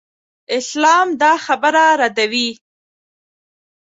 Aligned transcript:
اسلام 0.57 1.07
دا 1.21 1.33
خبره 1.45 1.85
ردوي. 1.99 2.49